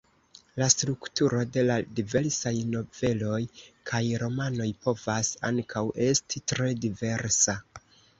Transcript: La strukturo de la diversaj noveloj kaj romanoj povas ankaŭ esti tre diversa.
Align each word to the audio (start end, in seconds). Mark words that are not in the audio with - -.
La 0.59 0.67
strukturo 0.73 1.41
de 1.57 1.65
la 1.65 1.73
diversaj 1.99 2.53
noveloj 2.75 3.41
kaj 3.89 4.01
romanoj 4.23 4.67
povas 4.87 5.29
ankaŭ 5.51 5.85
esti 6.07 6.43
tre 6.53 6.71
diversa. 6.87 7.57